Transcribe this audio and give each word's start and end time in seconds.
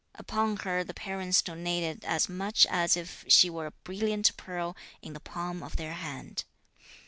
Upon 0.15 0.57
her 0.57 0.83
the 0.83 0.95
parents 0.95 1.43
doated 1.43 2.03
as 2.05 2.27
much 2.27 2.65
as 2.71 2.97
if 2.97 3.23
she 3.27 3.51
were 3.51 3.67
a 3.67 3.71
brilliant 3.83 4.35
pearl 4.35 4.75
in 5.03 5.13
the 5.13 5.19
palm 5.19 5.61
of 5.61 5.75
their 5.75 5.93
hand. 5.93 6.43